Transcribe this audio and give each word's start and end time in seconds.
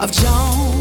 of 0.00 0.12
Jones. 0.12 0.77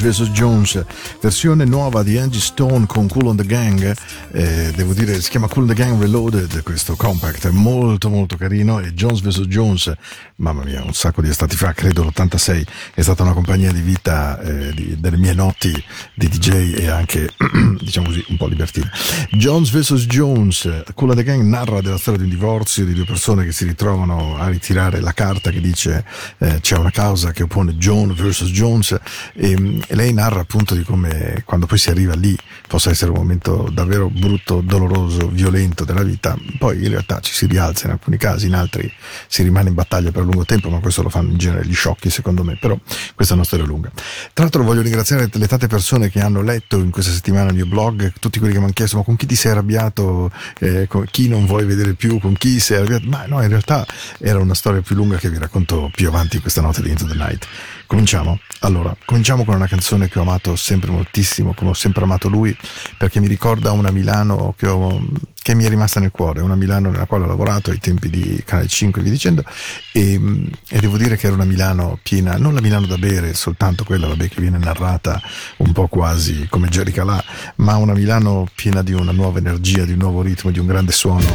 Jones 0.00 0.18
vs. 0.18 0.30
Jones, 0.30 0.84
versione 1.20 1.64
nuova 1.66 2.02
di 2.02 2.16
Angie 2.16 2.40
Stone 2.40 2.86
con 2.86 3.06
Cool 3.06 3.26
on 3.26 3.36
the 3.36 3.44
Gang, 3.44 3.94
eh, 4.32 4.72
devo 4.74 4.94
dire 4.94 5.20
si 5.20 5.28
chiama 5.28 5.46
Cool 5.46 5.64
on 5.68 5.74
the 5.74 5.74
Gang 5.74 6.00
Reloaded 6.00 6.62
questo 6.62 6.96
compact, 6.96 7.46
è 7.46 7.50
molto 7.50 8.08
molto 8.08 8.36
carino 8.36 8.80
e 8.80 8.94
Jones 8.94 9.20
vs. 9.20 9.40
Jones, 9.40 9.92
mamma 10.36 10.64
mia, 10.64 10.82
un 10.82 10.94
sacco 10.94 11.20
di 11.20 11.28
estati 11.28 11.54
fa, 11.54 11.74
credo 11.74 12.04
l'86, 12.04 12.66
è 12.94 13.02
stata 13.02 13.22
una 13.22 13.34
compagnia 13.34 13.70
di 13.72 13.80
vita 13.82 14.40
eh, 14.40 14.72
di, 14.72 14.96
delle 14.98 15.18
mie 15.18 15.34
notti 15.34 15.70
di 16.14 16.28
DJ 16.28 16.78
e 16.78 16.88
anche 16.88 17.28
diciamo 17.80 18.06
così, 18.06 18.24
un 18.28 18.36
po' 18.36 18.46
libertina. 18.46 18.90
Jones 19.30 19.70
vs. 19.70 20.06
Jones, 20.06 20.82
Cool 20.94 21.14
the 21.14 21.22
Gang 21.22 21.42
narra 21.42 21.80
della 21.80 21.98
storia 21.98 22.18
di 22.18 22.24
un 22.24 22.30
divorzio 22.30 22.84
di 22.84 22.94
due 22.94 23.04
persone 23.04 23.44
che 23.44 23.52
si 23.52 23.64
ritrovano 23.64 24.36
a 24.38 24.48
ritirare 24.48 25.00
la 25.00 25.12
carta 25.12 25.50
che 25.50 25.60
dice 25.60 26.04
eh, 26.38 26.60
c'è 26.60 26.76
una 26.76 26.90
causa 26.90 27.32
che 27.32 27.42
oppone 27.42 27.76
John 27.76 28.12
vs. 28.14 28.44
Jones 28.44 28.98
e, 29.34 29.80
e, 29.86 29.94
lei 29.94 30.12
narra 30.12 30.40
appunto 30.40 30.74
di 30.74 30.82
come 30.82 31.42
quando 31.44 31.66
poi 31.66 31.78
si 31.78 31.90
arriva 31.90 32.14
lì 32.14 32.36
possa 32.66 32.90
essere 32.90 33.10
un 33.10 33.16
momento 33.16 33.68
davvero 33.72 34.08
brutto, 34.08 34.60
doloroso, 34.60 35.28
violento 35.28 35.84
della 35.84 36.02
vita, 36.02 36.36
poi 36.58 36.82
in 36.84 36.90
realtà 36.90 37.18
ci 37.20 37.32
si 37.32 37.46
rialza 37.46 37.86
in 37.86 37.92
alcuni 37.92 38.16
casi, 38.16 38.46
in 38.46 38.54
altri 38.54 38.90
si 39.26 39.42
rimane 39.42 39.70
in 39.70 39.74
battaglia 39.74 40.12
per 40.12 40.22
lungo 40.22 40.44
tempo, 40.44 40.70
ma 40.70 40.78
questo 40.78 41.02
lo 41.02 41.08
fanno 41.08 41.30
in 41.30 41.38
genere 41.38 41.66
gli 41.66 41.74
sciocchi 41.74 42.10
secondo 42.10 42.44
me, 42.44 42.56
però 42.60 42.78
questa 43.14 43.34
è 43.34 43.36
una 43.36 43.46
storia 43.46 43.64
lunga. 43.64 43.90
Tra 43.90 44.44
l'altro 44.44 44.62
voglio 44.62 44.82
ringraziare 44.82 45.28
le 45.32 45.46
tante 45.48 45.66
persone 45.66 46.10
che 46.10 46.20
hanno 46.20 46.42
letto 46.42 46.78
in 46.78 46.90
questa 46.90 47.10
settimana 47.10 47.50
il 47.50 47.56
mio 47.56 47.66
blog, 47.70 48.12
tutti 48.20 48.38
quelli 48.38 48.52
che 48.52 48.58
mi 48.58 48.66
hanno 48.66 48.74
chiesto 48.74 48.98
ma 48.98 49.02
con 49.04 49.16
chi 49.16 49.24
ti 49.24 49.34
sei 49.34 49.52
arrabbiato, 49.52 50.30
eh, 50.58 50.86
con 50.86 51.06
chi 51.10 51.28
non 51.28 51.46
vuoi 51.46 51.64
vedere 51.64 51.94
più, 51.94 52.18
con 52.18 52.34
chi 52.34 52.60
sei 52.60 52.76
arrabbiato, 52.78 53.08
ma 53.08 53.24
no 53.26 53.40
in 53.40 53.48
realtà 53.48 53.86
era 54.18 54.38
una 54.38 54.54
storia 54.54 54.82
più 54.82 54.94
lunga 54.94 55.16
che 55.16 55.30
vi 55.30 55.38
racconto 55.38 55.90
più 55.94 56.08
avanti 56.08 56.38
questa 56.40 56.60
notte 56.60 56.82
di 56.82 56.90
Into 56.90 57.06
the 57.06 57.14
Night. 57.14 57.46
Cominciamo? 57.90 58.38
Allora, 58.60 58.96
cominciamo 59.04 59.44
con 59.44 59.56
una 59.56 59.66
canzone 59.66 60.08
che 60.08 60.20
ho 60.20 60.22
amato 60.22 60.54
sempre 60.54 60.92
moltissimo, 60.92 61.54
come 61.54 61.70
ho 61.70 61.74
sempre 61.74 62.04
amato 62.04 62.28
lui, 62.28 62.56
perché 62.96 63.18
mi 63.18 63.26
ricorda 63.26 63.72
una 63.72 63.90
Milano 63.90 64.54
che, 64.56 64.68
ho, 64.68 65.04
che 65.42 65.56
mi 65.56 65.64
è 65.64 65.68
rimasta 65.68 65.98
nel 65.98 66.12
cuore, 66.12 66.40
una 66.40 66.54
Milano 66.54 66.88
nella 66.88 67.06
quale 67.06 67.24
ho 67.24 67.26
lavorato 67.26 67.72
ai 67.72 67.80
tempi 67.80 68.08
di 68.08 68.40
Canale 68.46 68.68
5 68.68 69.00
e 69.00 69.02
via 69.02 69.12
dicendo, 69.12 69.42
e, 69.90 70.20
e, 70.68 70.78
devo 70.78 70.96
dire 70.98 71.16
che 71.16 71.26
era 71.26 71.34
una 71.34 71.44
Milano 71.44 71.98
piena, 72.00 72.36
non 72.36 72.54
la 72.54 72.60
Milano 72.60 72.86
da 72.86 72.96
bere, 72.96 73.34
soltanto 73.34 73.82
quella 73.82 74.06
vabbè, 74.06 74.28
che 74.28 74.40
viene 74.40 74.58
narrata 74.58 75.20
un 75.56 75.72
po' 75.72 75.88
quasi 75.88 76.46
come 76.48 76.68
Jerry 76.68 76.92
Calà, 76.92 77.20
ma 77.56 77.74
una 77.74 77.94
Milano 77.94 78.46
piena 78.54 78.82
di 78.84 78.92
una 78.92 79.10
nuova 79.10 79.38
energia, 79.38 79.84
di 79.84 79.94
un 79.94 79.98
nuovo 79.98 80.22
ritmo, 80.22 80.52
di 80.52 80.60
un 80.60 80.66
grande 80.66 80.92
suono. 80.92 81.26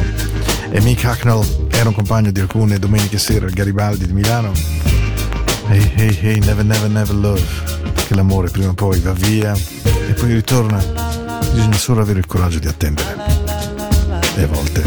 E 0.70 0.80
Mick 0.80 1.04
Hacknell 1.04 1.66
era 1.68 1.90
un 1.90 1.94
compagno 1.94 2.30
di 2.30 2.40
alcune 2.40 2.78
domeniche 2.78 3.18
sera 3.18 3.44
al 3.44 3.52
Garibaldi 3.52 4.06
di 4.06 4.14
Milano 4.14 5.05
Hey, 5.68 5.82
hey, 5.96 6.18
hey, 6.20 6.38
never, 6.40 6.64
never, 6.64 6.88
never 6.88 7.14
love. 7.14 7.42
Che 8.06 8.14
l'amore 8.14 8.50
prima 8.50 8.68
o 8.68 8.74
poi 8.74 9.00
va 9.00 9.12
via 9.12 9.52
e 9.54 10.12
poi 10.12 10.34
ritorna. 10.34 10.78
Bisogna 11.52 11.76
solo 11.76 12.00
avere 12.00 12.20
il 12.20 12.26
coraggio 12.26 12.58
di 12.58 12.68
attendere. 12.68 13.16
E 14.36 14.42
a 14.42 14.46
volte 14.46 14.82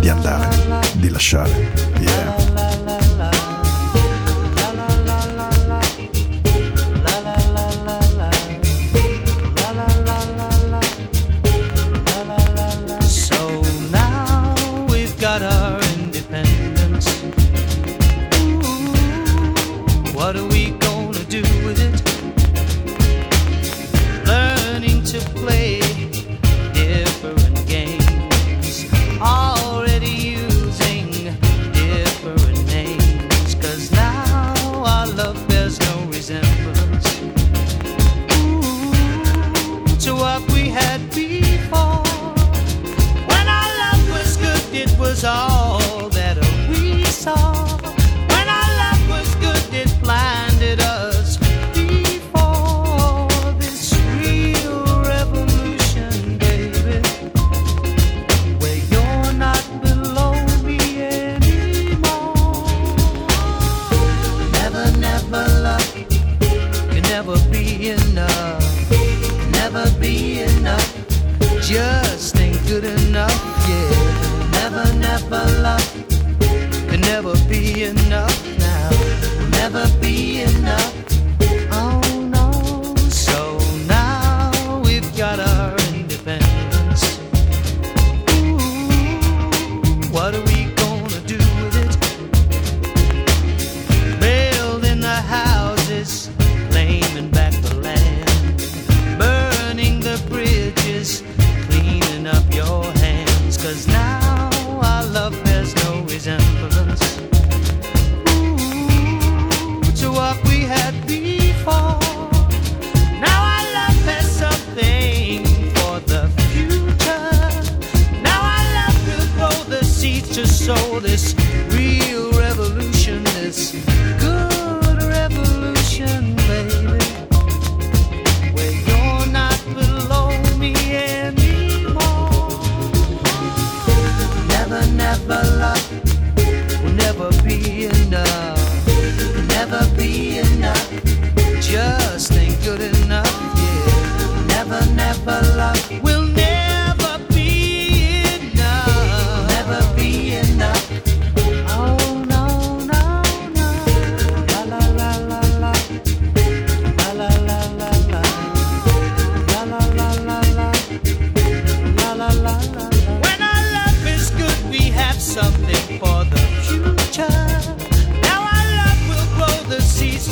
di 0.00 0.08
andare, 0.08 0.48
di 0.94 1.10
lasciare. 1.10 1.70
Yeah. 2.00 2.25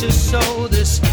to 0.05 0.13
sow 0.13 0.69
this 0.69 1.04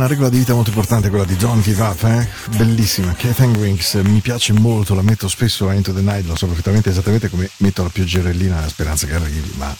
una 0.00 0.08
regola 0.08 0.30
di 0.30 0.38
vita 0.38 0.54
molto 0.54 0.70
importante 0.70 1.10
quella 1.10 1.26
di 1.26 1.36
Don't 1.36 1.62
Give 1.62 1.82
Up, 1.82 2.02
eh? 2.04 2.26
bellissima. 2.56 3.12
Kate 3.12 3.44
Wings 3.44 3.92
mi 4.02 4.20
piace 4.20 4.54
molto, 4.54 4.94
la 4.94 5.02
metto 5.02 5.28
spesso 5.28 5.68
a 5.68 5.74
Into 5.74 5.92
the 5.92 6.00
Night, 6.00 6.24
lo 6.24 6.36
so 6.36 6.46
perfettamente 6.46 6.88
esattamente 6.88 7.28
come 7.28 7.50
metto 7.58 7.82
la 7.82 7.90
pioggerellina 7.90 8.54
nella 8.54 8.68
speranza 8.68 9.06
che 9.06 9.14
arrivi, 9.14 9.52
ma 9.56 9.76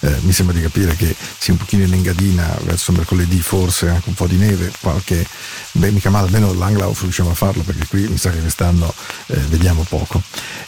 eh, 0.00 0.16
mi 0.20 0.32
sembra 0.32 0.54
di 0.54 0.62
capire 0.62 0.94
che 0.96 1.14
sia 1.38 1.52
un 1.52 1.58
pochino 1.58 1.84
in 1.84 1.92
engadina 1.92 2.56
verso 2.62 2.92
mercoledì, 2.92 3.40
forse 3.40 3.88
anche 3.88 4.08
un 4.08 4.14
po' 4.14 4.26
di 4.26 4.36
neve, 4.36 4.72
qualche, 4.80 5.26
beh 5.72 5.90
mica 5.90 6.08
male, 6.08 6.26
almeno 6.26 6.54
l'Anglauf 6.54 7.02
riusciamo 7.02 7.30
a 7.30 7.34
farlo 7.34 7.62
perché 7.62 7.86
qui 7.88 8.08
mi 8.08 8.16
sa 8.16 8.30
che 8.30 8.40
quest'anno 8.40 8.92
eh, 9.26 9.36
vediamo 9.48 9.84
poco. 9.86 10.22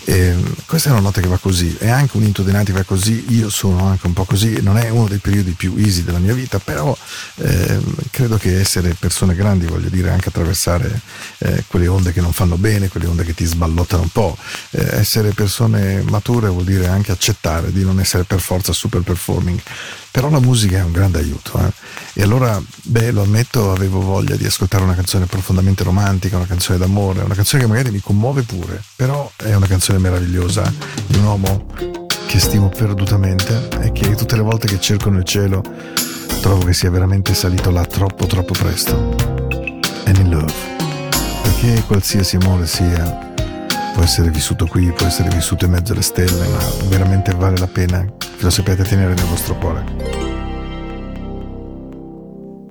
E, 0.04 0.37
questa 0.66 0.90
è 0.90 0.92
una 0.92 1.00
notte 1.00 1.23
che 1.23 1.28
va 1.28 1.38
così, 1.38 1.75
è 1.78 1.88
anche 1.88 2.16
un 2.16 2.25
Into 2.25 2.42
the 2.45 2.50
Night 2.50 2.66
che 2.66 2.73
va 2.73 2.83
così, 2.83 3.25
io 3.28 3.49
sono 3.49 3.87
anche 3.87 4.07
un 4.07 4.12
po' 4.12 4.25
così, 4.25 4.61
non 4.61 4.76
è 4.76 4.90
uno 4.90 5.09
dei 5.09 5.19
periodi 5.19 5.52
più 5.52 5.75
easy 5.78 6.02
della 6.02 6.19
mia 6.19 6.35
vita, 6.35 6.59
però 6.59 6.95
eh, 7.42 7.80
credo 8.11 8.37
che 8.37 8.61
essere 8.61 8.94
persone 8.99 9.35
grandi, 9.35 9.66
voglio 9.66 9.88
dire, 9.88 10.11
anche 10.11 10.28
attraversare 10.28 11.00
eh, 11.38 11.64
quelle 11.66 11.88
onde 11.88 12.12
che 12.12 12.20
non 12.20 12.32
fanno 12.32 12.56
bene, 12.56 12.88
quelle 12.88 13.06
onde 13.06 13.25
che 13.25 13.35
ti 13.35 13.44
sballottano 13.44 14.02
un 14.02 14.11
po', 14.11 14.37
eh, 14.70 14.97
essere 14.97 15.30
persone 15.32 16.02
mature 16.02 16.49
vuol 16.49 16.64
dire 16.64 16.87
anche 16.87 17.12
accettare 17.12 17.73
di 17.73 17.82
non 17.82 17.99
essere 17.99 18.25
per 18.25 18.40
forza 18.40 18.73
super 18.73 19.00
performing, 19.00 19.61
però 20.11 20.28
la 20.28 20.40
musica 20.40 20.78
è 20.78 20.82
un 20.82 20.92
grande 20.92 21.18
aiuto. 21.18 21.59
Eh? 21.59 22.20
E 22.20 22.23
allora, 22.23 22.61
beh, 22.82 23.11
lo 23.12 23.23
ammetto, 23.23 23.73
avevo 23.73 24.00
voglia 24.00 24.37
di 24.37 24.44
ascoltare 24.44 24.85
una 24.85 24.94
canzone 24.94 25.26
profondamente 25.26 25.82
romantica, 25.82 26.37
una 26.37 26.47
canzone 26.47 26.78
d'amore, 26.78 27.23
una 27.23 27.35
canzone 27.35 27.62
che 27.62 27.68
magari 27.68 27.90
mi 27.90 28.00
commuove 28.00 28.42
pure, 28.42 28.82
però 28.97 29.30
è 29.37 29.54
una 29.54 29.66
canzone 29.66 29.99
meravigliosa 29.99 30.70
di 31.06 31.16
un 31.16 31.25
uomo 31.25 31.66
che 32.26 32.38
stimo 32.38 32.68
perdutamente 32.68 33.68
e 33.80 33.92
che 33.92 34.14
tutte 34.14 34.37
le 34.37 34.42
volte 34.42 34.66
che 34.66 34.78
cerco 34.78 35.11
nel 35.11 35.25
cielo 35.25 35.62
trovo 36.40 36.64
che 36.64 36.73
sia 36.73 36.90
veramente 36.90 37.35
salito 37.35 37.70
là 37.70 37.85
troppo 37.85 38.26
troppo 38.26 38.54
presto. 38.54 38.94
And 40.06 40.16
in 40.16 40.30
love. 40.30 40.52
Perché 41.42 41.82
qualsiasi 41.87 42.37
amore 42.37 42.66
sia, 42.66 43.32
può 43.92 44.02
essere 44.02 44.30
vissuto 44.30 44.66
qui, 44.66 44.90
può 44.92 45.06
essere 45.06 45.28
vissuto 45.28 45.66
in 45.66 45.73
mezzo 45.73 45.92
alle 45.92 46.02
stelle, 46.02 46.49
ma 46.49 46.59
veramente 46.88 47.32
vale 47.32 47.59
la 47.59 47.66
pena 47.66 48.04
che 48.18 48.42
lo 48.42 48.50
sappiate 48.50 48.82
tenere 48.85 49.14
nel 49.14 49.25
vostro 49.26 49.54
cuore. 49.56 49.85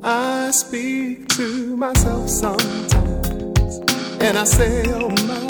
I 0.01 0.49
speak 0.51 1.27
to 1.35 1.75
myself 1.75 2.27
sometimes, 2.27 3.79
and 4.19 4.37
I 4.37 4.45
say, 4.45 4.81
oh 4.93 5.09
my, 5.09 5.45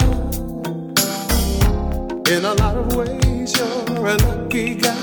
in 2.30 2.44
a 2.44 2.54
lot 2.54 2.76
of 2.76 2.94
ways 2.94 3.56
you're 3.56 4.06
a 4.06 4.16
lucky 4.16 4.74
guy, 4.76 4.94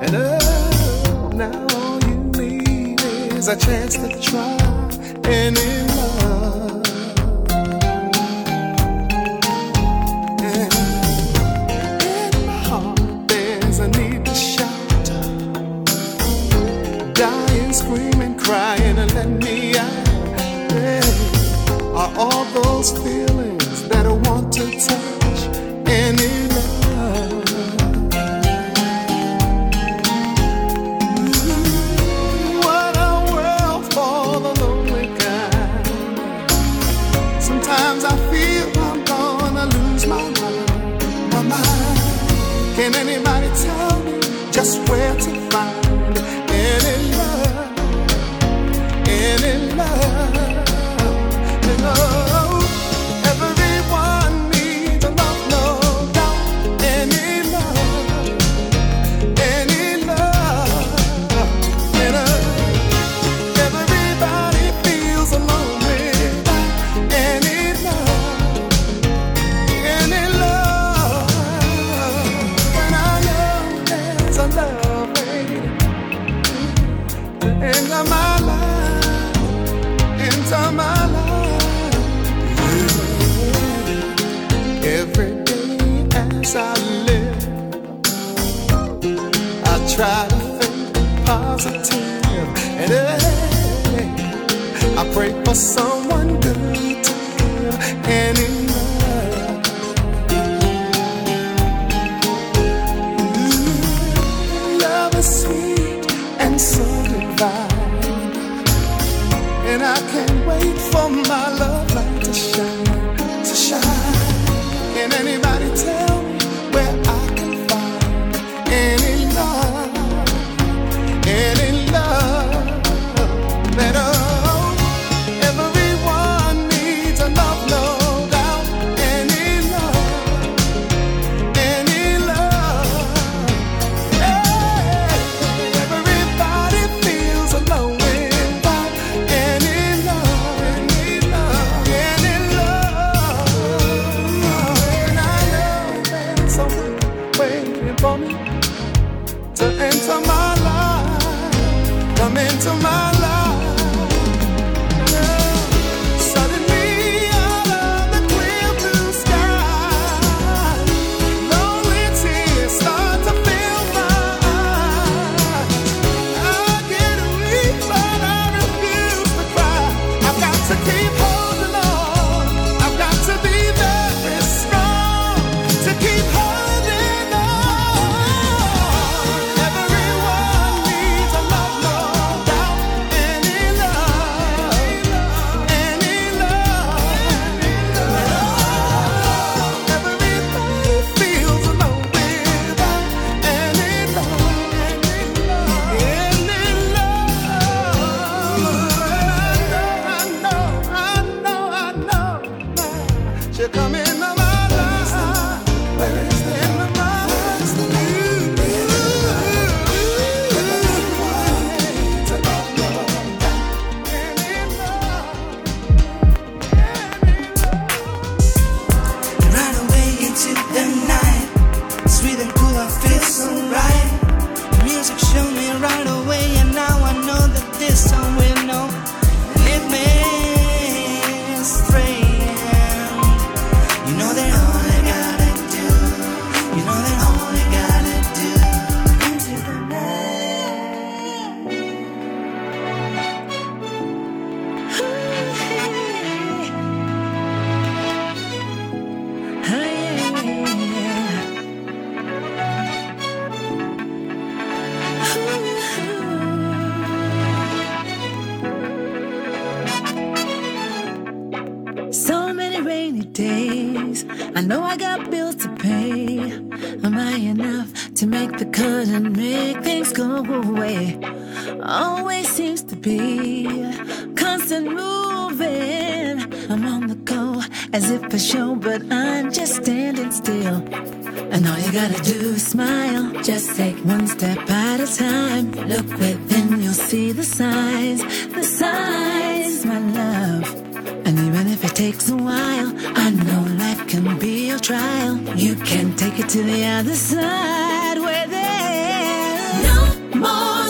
and 0.00 0.14
oh, 0.14 1.30
now 1.34 1.77
a 3.48 3.56
chance 3.56 3.94
to 3.94 4.08
try 4.20 4.58
in 5.24 5.54
love. 5.54 6.84
And 10.42 10.72
in 12.02 12.46
my 12.46 12.52
heart 12.68 13.00
there's 13.28 13.78
a 13.78 13.88
need 13.88 14.26
to 14.26 14.34
shout 14.34 15.04
dying, 17.14 17.72
screaming, 17.72 18.36
crying, 18.36 18.98
and 18.98 19.14
let 19.14 19.28
me 19.28 19.78
out. 19.78 20.08
Are 21.94 22.12
all 22.18 22.44
those 22.62 22.92
feelings 22.98 23.88
that 23.88 24.04
I 24.04 24.12
want 24.12 24.52
to 24.54 24.70
touch 24.78 25.40
and 25.88 26.20
just 44.88 44.90
where 44.90 45.14
to 45.16 45.37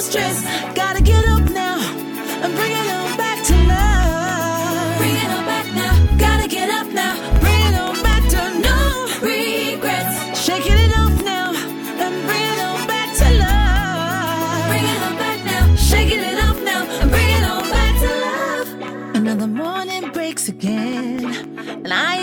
stress. 0.08 0.42
Gotta 0.74 1.02
get 1.02 1.24
up 1.28 1.44
now 1.50 1.78
and 2.42 2.54
bring 2.56 2.72
it 2.72 2.88
on 2.98 3.16
back 3.18 3.44
to 3.48 3.54
love. 3.72 5.00
It 5.04 5.30
on 5.36 5.44
back 5.44 5.66
now. 5.80 5.94
Gotta 6.16 6.48
get 6.48 6.70
up 6.70 6.88
now. 7.00 7.14
Bring 7.40 7.60
it 7.68 7.74
on 7.74 7.94
back 8.02 8.22
to 8.34 8.40
no 8.68 8.78
regrets. 9.20 10.16
Shaking 10.46 10.78
it 10.86 10.92
off 11.02 11.16
now 11.32 11.48
and 12.04 12.14
bring 12.26 12.44
it 12.52 12.60
on 12.68 12.86
back 12.92 13.08
to 13.20 13.28
love. 13.44 14.68
Bring 14.70 14.86
it 14.92 14.98
on 15.06 15.14
back 15.24 15.38
now. 15.44 15.64
Shaking 15.76 16.22
it 16.30 16.38
off 16.46 16.58
now 16.62 16.82
and 17.00 17.10
bring 17.10 17.30
it 17.38 17.44
on 17.54 17.64
back 17.76 17.94
to 18.04 18.10
love. 18.24 18.68
Another 19.20 19.46
morning 19.46 20.10
breaks 20.12 20.48
again, 20.48 21.34
and 21.84 21.92
I 21.92 22.16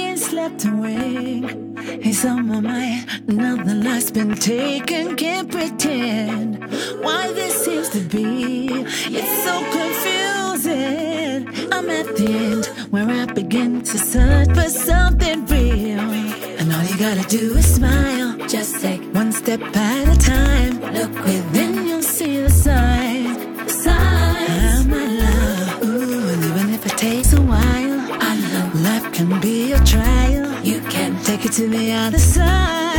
ain't 0.45 0.61
slept 0.61 0.65
a 0.65 0.77
wink. 0.77 1.75
It's 2.05 2.25
on 2.25 2.47
my 2.47 2.59
mind, 2.59 3.09
another 3.27 3.73
life's 3.73 4.11
been 4.11 4.35
taken, 4.35 5.15
can't 5.15 5.51
pretend 5.51 6.63
why 7.03 7.31
this 7.33 7.65
seems 7.65 7.89
to 7.89 7.99
be. 7.99 8.67
It's 8.71 9.43
so 9.43 9.55
confusing. 9.77 11.47
I'm 11.71 11.89
at 11.89 12.15
the 12.15 12.27
end 12.27 12.65
where 12.91 13.09
I 13.09 13.25
begin 13.25 13.81
to 13.81 13.97
search 13.97 14.49
for 14.49 14.69
something 14.69 15.45
real. 15.47 15.99
And 16.59 16.73
all 16.73 16.83
you 16.83 16.97
gotta 16.97 17.27
do 17.27 17.57
is 17.57 17.75
smile. 17.75 18.37
Just 18.47 18.81
take 18.81 19.01
one 19.13 19.31
step 19.31 19.61
at 19.75 20.15
a 20.15 20.19
time. 20.19 20.79
Look 20.93 21.13
within, 21.25 21.87
you'll 21.87 22.01
see 22.01 22.41
the 22.41 22.49
signs. 22.49 23.04
To 31.55 31.69
the 31.69 31.93
other 31.93 32.17
side 32.17 32.94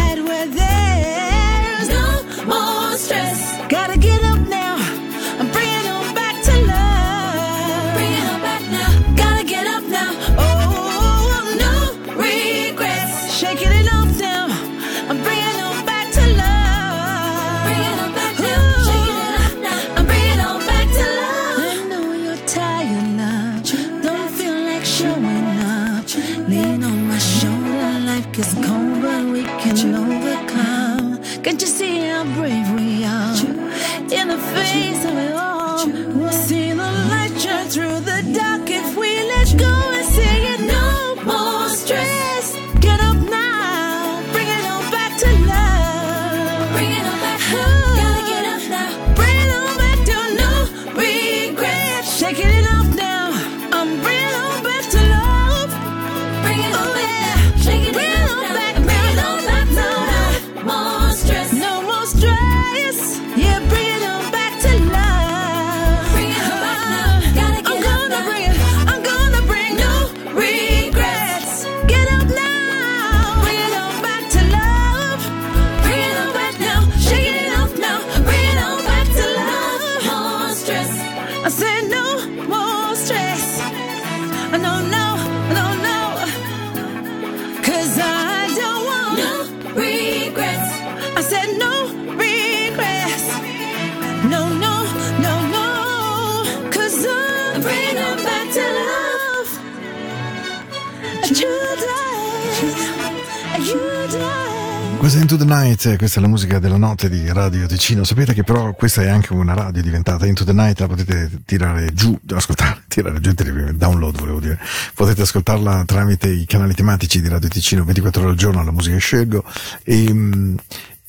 Into 105.20 105.36
the 105.36 105.44
Night, 105.44 105.96
questa 105.96 106.18
è 106.18 106.22
la 106.22 106.28
musica 106.28 106.58
della 106.58 106.76
notte 106.76 107.08
di 107.08 107.32
Radio 107.32 107.66
Ticino. 107.66 108.04
Sapete 108.04 108.34
che 108.34 108.44
però 108.44 108.74
questa 108.74 109.02
è 109.02 109.08
anche 109.08 109.32
una 109.32 109.54
radio 109.54 109.80
diventata 109.80 110.26
Into 110.26 110.44
the 110.44 110.52
Night, 110.52 110.80
la 110.80 110.88
potete 110.88 111.30
tirare 111.44 111.92
giù, 111.94 112.18
ascoltare, 112.34 112.82
tirare 112.88 113.20
giù, 113.20 113.32
download 113.32 114.18
volevo 114.18 114.40
dire. 114.40 114.58
Potete 114.94 115.22
ascoltarla 115.22 115.84
tramite 115.86 116.28
i 116.28 116.44
canali 116.44 116.74
tematici 116.74 117.20
di 117.22 117.28
Radio 117.28 117.48
Ticino 117.48 117.84
24 117.84 118.22
ore 118.22 118.30
al 118.30 118.36
giorno, 118.36 118.64
la 118.64 118.70
musica 118.70 118.96
scelgo. 118.98 119.44
E, 119.84 120.12
mm, 120.12 120.56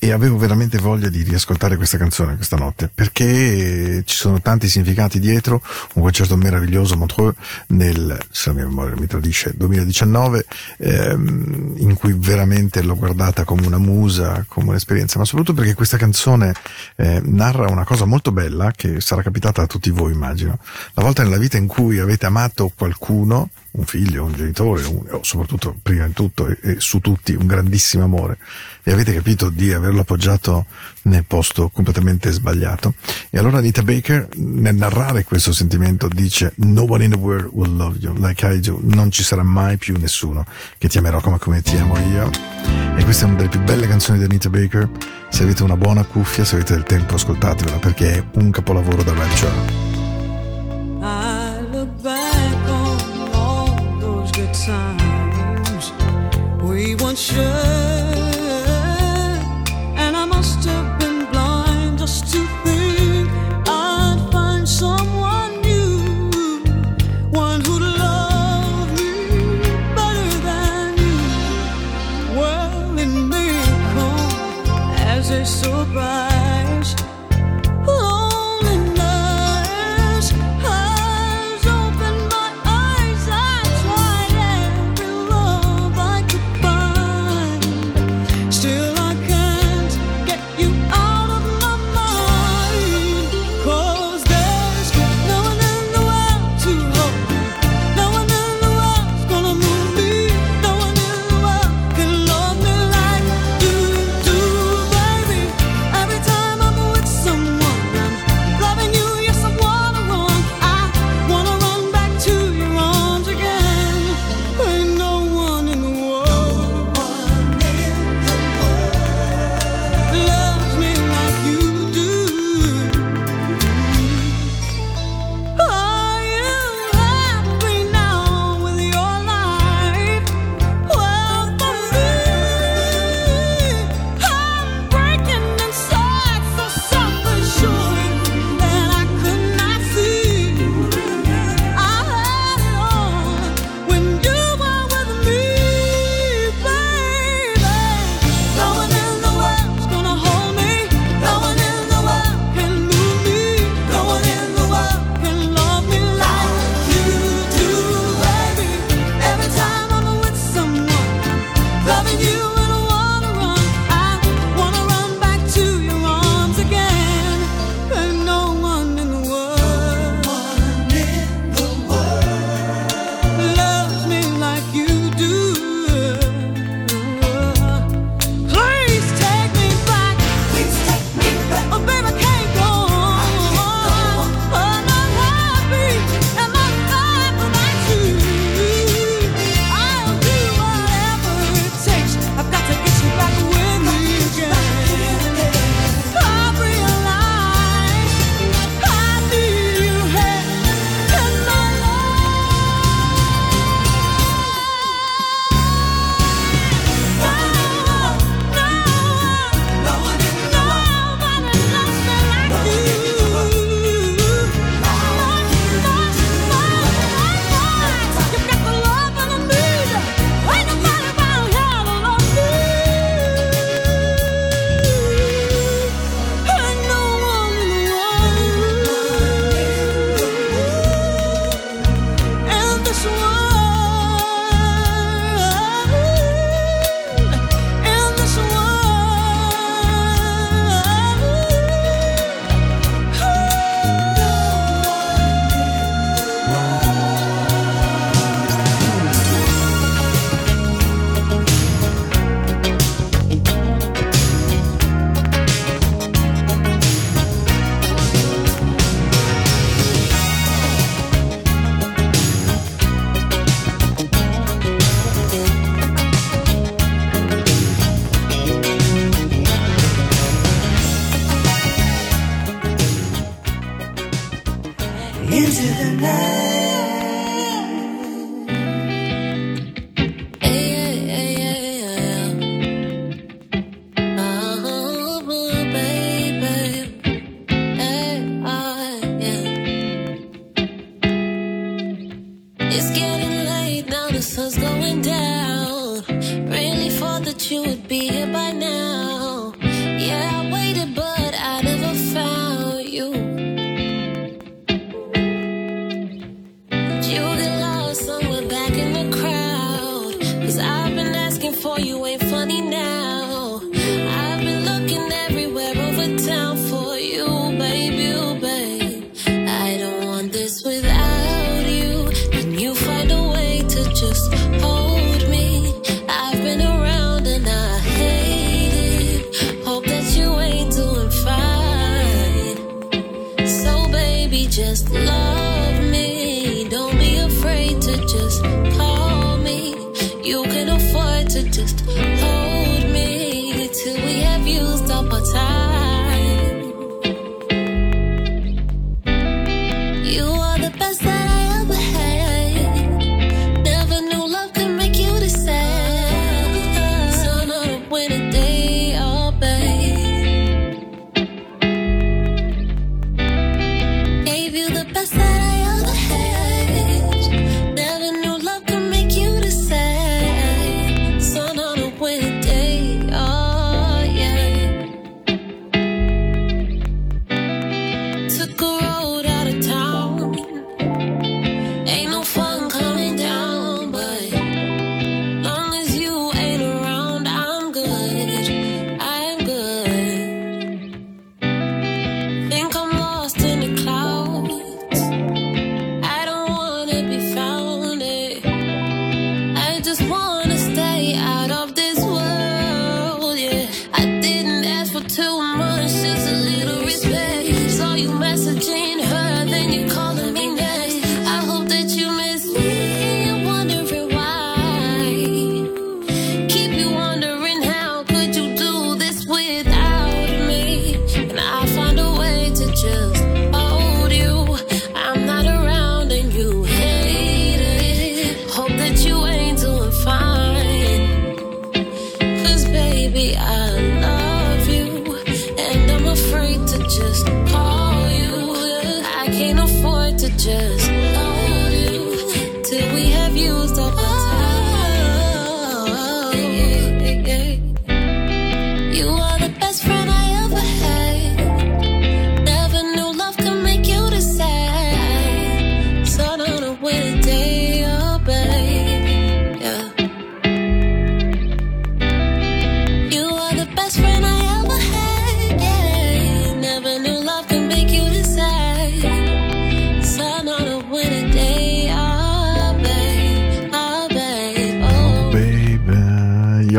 e 0.00 0.12
avevo 0.12 0.36
veramente 0.38 0.78
voglia 0.78 1.08
di 1.08 1.24
riascoltare 1.24 1.76
questa 1.76 1.98
canzone 1.98 2.36
questa 2.36 2.56
notte 2.56 2.88
perché 2.92 4.02
ci 4.04 4.14
sono 4.14 4.40
tanti 4.40 4.68
significati 4.68 5.18
dietro. 5.18 5.60
Un 5.94 6.02
concerto 6.02 6.36
meraviglioso 6.36 6.96
Montreux 6.96 7.34
nel 7.68 8.16
se 8.30 8.50
la 8.50 8.54
mia 8.54 8.66
memoria 8.66 8.94
mi 8.96 9.06
tradisce 9.06 9.52
2019 9.56 10.46
ehm, 10.78 11.74
in 11.78 11.94
cui 11.94 12.14
veramente 12.16 12.80
l'ho 12.82 12.94
guardata 12.94 13.42
come 13.42 13.66
una 13.66 13.78
musa 13.78 14.44
come 14.46 14.68
un'esperienza. 14.68 15.18
Ma 15.18 15.24
soprattutto 15.24 15.58
perché 15.58 15.74
questa 15.74 15.96
canzone 15.96 16.54
eh, 16.94 17.20
narra 17.24 17.68
una 17.68 17.84
cosa 17.84 18.04
molto 18.04 18.30
bella 18.30 18.70
che 18.70 19.00
sarà 19.00 19.22
capitata 19.22 19.62
a 19.62 19.66
tutti 19.66 19.90
voi 19.90 20.12
immagino. 20.12 20.58
La 20.94 21.02
volta 21.02 21.24
nella 21.24 21.38
vita 21.38 21.56
in 21.56 21.66
cui 21.66 21.98
avete 21.98 22.26
amato 22.26 22.72
qualcuno 22.74 23.50
un 23.70 23.84
figlio, 23.84 24.24
un 24.24 24.32
genitore, 24.32 24.82
o 24.84 25.22
soprattutto 25.22 25.76
prima 25.80 26.06
di 26.06 26.12
tutto 26.12 26.46
e, 26.46 26.58
e 26.62 26.76
su 26.78 27.00
tutti 27.00 27.34
un 27.34 27.46
grandissimo 27.46 28.04
amore 28.04 28.38
e 28.88 28.92
avete 28.92 29.12
capito 29.12 29.50
di 29.50 29.70
averlo 29.70 30.00
appoggiato 30.00 30.64
nel 31.02 31.26
posto 31.26 31.68
completamente 31.68 32.30
sbagliato. 32.30 32.94
E 33.28 33.36
allora 33.36 33.58
Anita 33.58 33.82
Baker 33.82 34.28
nel 34.36 34.76
narrare 34.76 35.24
questo 35.24 35.52
sentimento 35.52 36.08
dice 36.08 36.54
No 36.56 36.84
one 36.88 37.04
in 37.04 37.10
the 37.10 37.18
world 37.18 37.50
will 37.52 37.76
love 37.76 37.98
you 38.00 38.14
like 38.14 38.46
I 38.46 38.60
do, 38.60 38.80
non 38.82 39.10
ci 39.10 39.22
sarà 39.22 39.42
mai 39.42 39.76
più 39.76 39.94
nessuno 39.98 40.42
che 40.78 40.88
ti 40.88 40.96
amerò 40.96 41.20
come, 41.20 41.38
come 41.38 41.60
ti 41.60 41.76
amo 41.76 41.98
io. 41.98 42.30
E 42.96 43.04
questa 43.04 43.26
è 43.26 43.28
una 43.28 43.36
delle 43.36 43.50
più 43.50 43.60
belle 43.60 43.86
canzoni 43.86 44.20
di 44.20 44.24
Anita 44.24 44.48
Baker. 44.48 44.88
Se 45.28 45.42
avete 45.42 45.62
una 45.62 45.76
buona 45.76 46.02
cuffia, 46.04 46.46
se 46.46 46.54
avete 46.54 46.72
del 46.72 46.84
tempo, 46.84 47.16
ascoltatevela 47.16 47.76
perché 47.76 48.14
è 48.14 48.24
un 48.36 48.50
capolavoro 48.50 49.02
da 49.02 49.12
Show. 49.36 49.78
I 56.78 56.94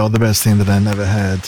the 0.10 0.20
best 0.20 0.44
thing 0.44 0.58
that 0.58 0.70
I 0.70 0.80
never 0.80 1.06
had. 1.06 1.40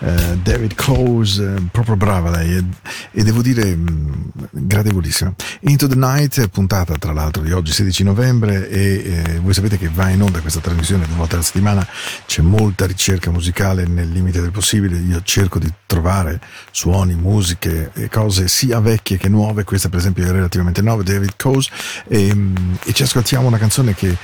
Uh, 0.00 0.36
David 0.42 0.76
Coase, 0.76 1.40
uh, 1.40 1.60
proprio 1.72 1.96
brava 1.96 2.30
lei, 2.30 2.58
e, 2.58 2.64
e 3.12 3.22
devo 3.24 3.42
dire 3.42 3.74
mm, 3.74 3.86
mh, 3.86 4.48
gradevolissima. 4.52 5.34
Into 5.60 5.88
the 5.88 5.96
Night, 5.96 6.48
puntata 6.48 6.94
tra 6.96 7.12
l'altro 7.12 7.42
di 7.42 7.52
oggi 7.52 7.72
16 7.72 8.04
novembre 8.04 8.68
e 8.68 9.02
eh, 9.04 9.38
voi 9.40 9.52
sapete 9.52 9.76
che 9.76 9.88
va 9.88 10.08
in 10.08 10.22
onda 10.22 10.40
questa 10.40 10.60
trasmissione 10.60 11.06
due 11.06 11.16
volte 11.16 11.34
alla 11.34 11.42
settimana, 11.42 11.86
c'è 12.26 12.42
molta 12.42 12.86
ricerca 12.86 13.30
musicale 13.30 13.84
nel 13.86 14.08
limite 14.08 14.40
del 14.40 14.52
possibile, 14.52 14.96
io 14.98 15.20
cerco 15.24 15.58
di 15.58 15.72
trovare 15.86 16.40
suoni, 16.70 17.14
musiche 17.14 17.90
e 17.94 18.08
cose 18.08 18.46
sia 18.46 18.78
vecchie 18.78 19.16
che 19.16 19.28
nuove, 19.28 19.64
questa 19.64 19.88
per 19.88 19.98
esempio 19.98 20.24
è 20.24 20.30
relativamente 20.30 20.80
nuova, 20.80 21.02
David 21.02 21.32
Coase. 21.36 21.70
E, 22.06 22.52
e 22.84 22.92
ci 22.92 23.02
ascoltiamo 23.02 23.48
una 23.48 23.58
canzone 23.58 23.94
che 23.94 24.16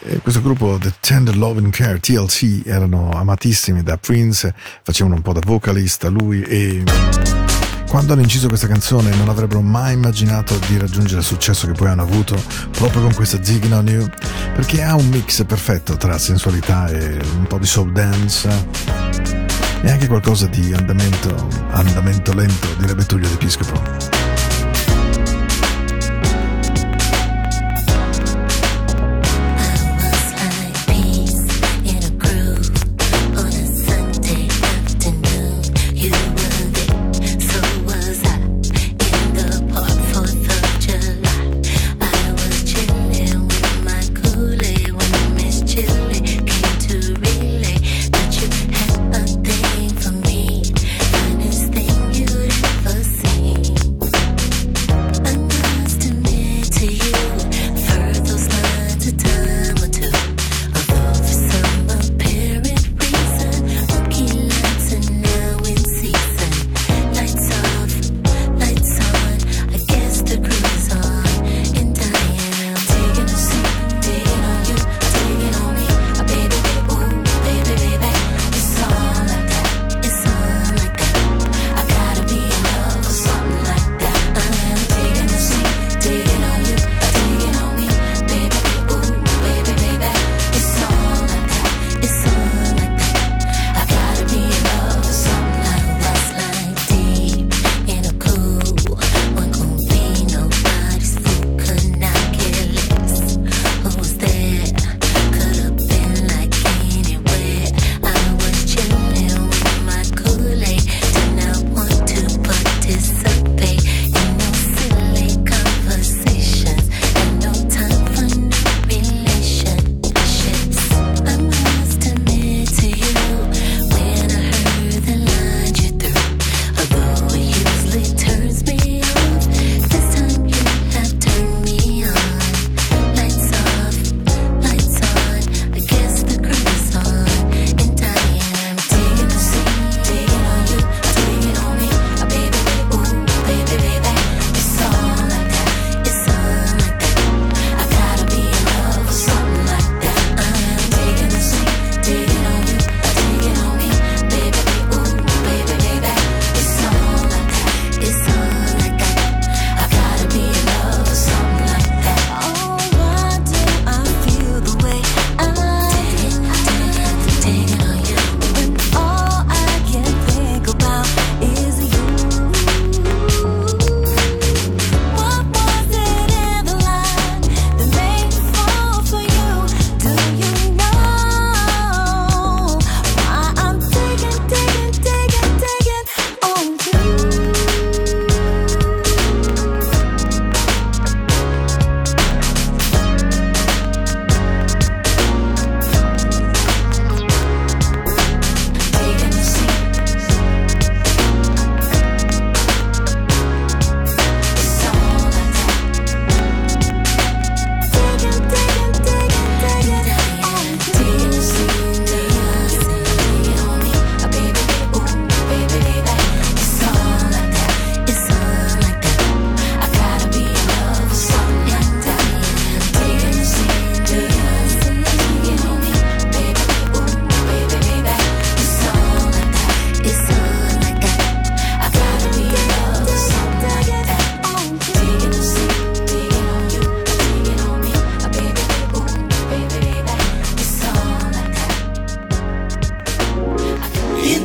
eh, 0.00 0.18
questo 0.18 0.42
gruppo 0.42 0.78
The 0.80 0.92
Tender 1.00 1.36
Love 1.36 1.60
and 1.60 1.72
Care, 1.72 2.00
TLC, 2.00 2.66
erano 2.66 3.10
amatissimi 3.10 3.82
da 3.82 3.96
Prince, 3.96 4.54
facevano 4.82 5.14
un 5.14 5.22
po' 5.22 5.32
da 5.32 5.40
vocalista 5.42 6.08
lui 6.08 6.42
e... 6.42 7.45
Quando 7.88 8.12
hanno 8.12 8.22
inciso 8.22 8.48
questa 8.48 8.66
canzone 8.66 9.14
non 9.14 9.28
avrebbero 9.28 9.62
mai 9.62 9.94
immaginato 9.94 10.58
di 10.66 10.76
raggiungere 10.76 11.20
il 11.20 11.26
successo 11.26 11.66
che 11.66 11.72
poi 11.72 11.88
hanno 11.88 12.02
avuto 12.02 12.40
proprio 12.72 13.02
con 13.02 13.14
questa 13.14 13.42
Zigging 13.42 13.72
on 13.72 13.86
You, 13.86 14.08
perché 14.54 14.82
ha 14.82 14.94
un 14.94 15.08
mix 15.08 15.44
perfetto 15.44 15.96
tra 15.96 16.18
sensualità 16.18 16.88
e 16.88 17.18
un 17.36 17.46
po' 17.46 17.58
di 17.58 17.66
soul 17.66 17.92
dance 17.92 18.48
e 19.82 19.90
anche 19.90 20.08
qualcosa 20.08 20.46
di 20.46 20.72
andamento, 20.72 21.48
andamento 21.70 22.34
lento, 22.34 22.68
direbbe 22.78 23.06
Tullio 23.06 23.28
D'Episcopo. 23.28 24.25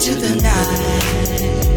into 0.02 0.20
the 0.20 0.36
night. 0.42 1.71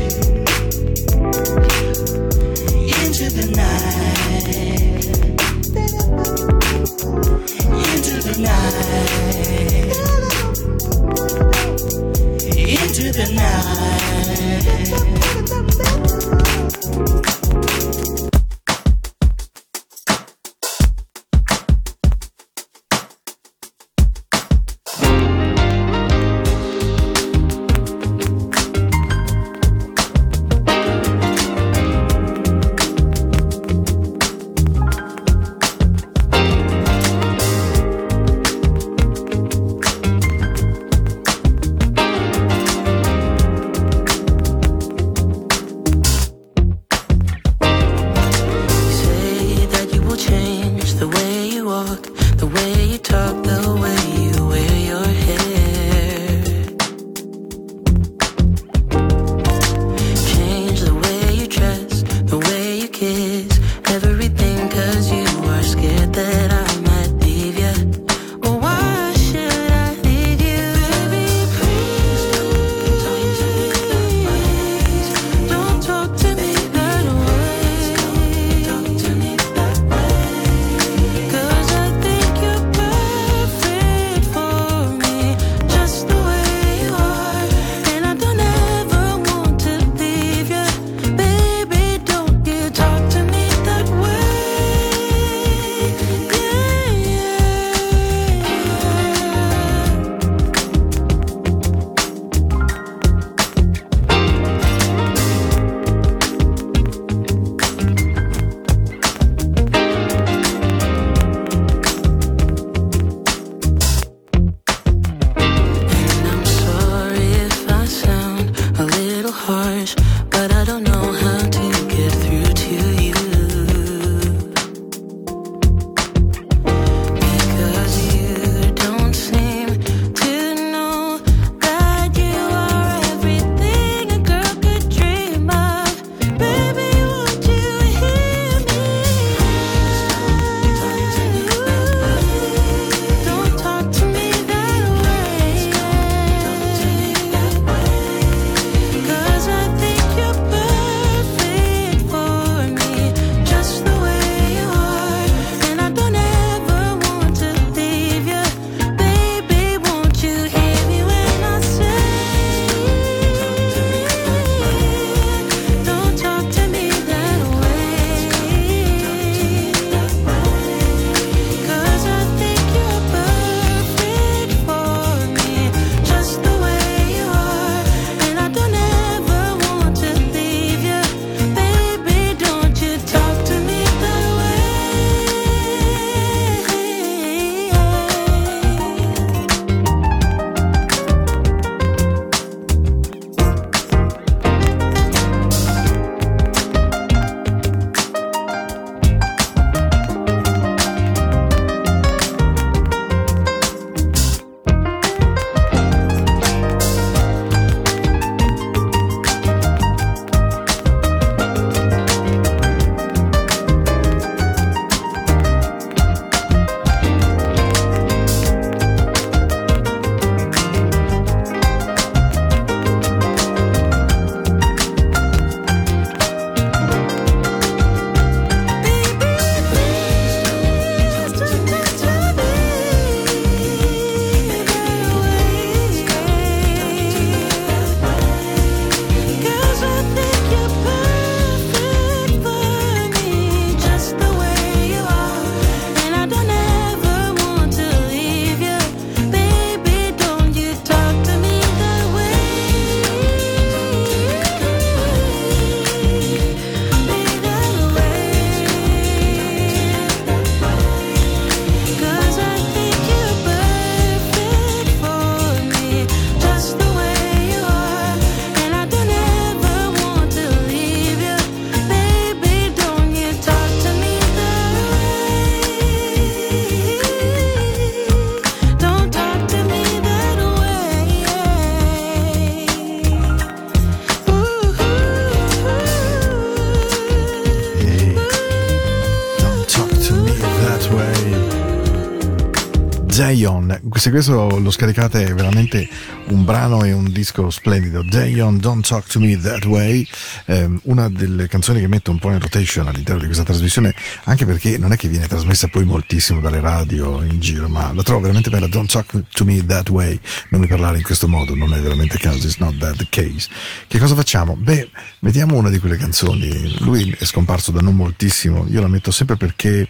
Questo 294.15 294.61
lo 294.61 294.71
scaricate 294.71 295.25
è 295.25 295.35
veramente 295.35 295.89
un 296.27 296.45
brano 296.45 296.85
e 296.85 296.93
un 296.93 297.11
disco 297.11 297.51
splendido. 297.51 298.05
Jayon, 298.05 298.59
Don't 298.59 298.87
Talk 298.87 299.09
to 299.09 299.19
Me 299.19 299.37
That 299.37 299.65
Way, 299.65 300.07
ehm, 300.45 300.79
una 300.85 301.09
delle 301.09 301.49
canzoni 301.49 301.81
che 301.81 301.89
metto 301.89 302.13
un 302.13 302.21
po' 302.21 302.31
in 302.31 302.39
rotation 302.39 302.87
all'interno 302.87 303.19
di 303.19 303.27
questa 303.27 303.43
trasmissione, 303.43 303.93
anche 304.25 304.47
perché 304.47 304.79
non 304.79 304.93
è 304.93 304.97
che 304.97 305.09
viene 305.09 305.27
trasmessa 305.27 305.67
poi 305.67 305.85
moltissimo 305.85 306.39
dalle 306.39 306.61
radio 306.61 307.25
in 307.25 307.41
giro, 307.41 307.69
ma 307.69 307.93
la 307.93 308.05
trovo 308.05 308.21
veramente 308.21 308.51
bella. 308.51 308.69
Don't 308.69 308.89
Talk 308.89 309.25
to 309.33 309.45
Me 309.45 309.67
That 309.67 309.89
Way, 309.89 310.21
non 310.51 310.61
mi 310.61 310.69
parlare 310.69 310.99
in 310.99 311.03
questo 311.03 311.27
modo, 311.27 311.57
non 311.57 311.75
è 311.75 311.81
veramente 311.81 312.17
caso, 312.17 312.47
it's 312.47 312.59
not 312.59 312.79
that 312.79 312.95
the 312.95 313.09
case. 313.11 313.49
Che 313.89 313.99
cosa 313.99 314.15
facciamo? 314.15 314.55
Beh, 314.55 314.91
vediamo 315.23 315.57
una 315.57 315.71
di 315.71 315.81
quelle 315.81 315.97
canzoni. 315.97 316.77
Lui 316.85 317.13
è 317.19 317.25
scomparso 317.25 317.73
da 317.73 317.81
non 317.81 317.97
moltissimo, 317.97 318.65
io 318.69 318.81
la 318.81 318.87
metto 318.87 319.11
sempre 319.11 319.37
perché 319.37 319.89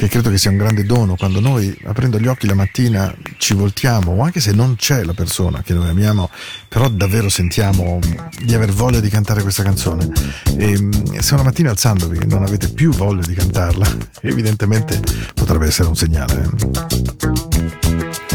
perché 0.00 0.14
credo 0.14 0.30
che 0.30 0.38
sia 0.38 0.50
un 0.50 0.56
grande 0.56 0.84
dono 0.84 1.14
quando 1.14 1.40
noi 1.40 1.76
aprendo 1.84 2.18
gli 2.18 2.26
occhi 2.26 2.46
la 2.46 2.54
mattina 2.54 3.14
ci 3.36 3.52
voltiamo 3.52 4.12
o 4.12 4.22
anche 4.22 4.40
se 4.40 4.52
non 4.52 4.76
c'è 4.76 5.04
la 5.04 5.12
persona 5.12 5.60
che 5.60 5.74
noi 5.74 5.90
amiamo 5.90 6.30
però 6.68 6.88
davvero 6.88 7.28
sentiamo 7.28 7.98
di 8.42 8.54
aver 8.54 8.72
voglia 8.72 9.00
di 9.00 9.10
cantare 9.10 9.42
questa 9.42 9.62
canzone 9.62 10.10
e 10.56 10.80
mm, 10.80 11.18
se 11.18 11.34
una 11.34 11.42
mattina 11.42 11.68
alzandovi 11.68 12.26
non 12.28 12.42
avete 12.42 12.70
più 12.70 12.92
voglia 12.92 13.26
di 13.26 13.34
cantarla 13.34 13.86
evidentemente 14.22 15.02
potrebbe 15.34 15.66
essere 15.66 15.88
un 15.88 15.96
segnale. 15.96 16.48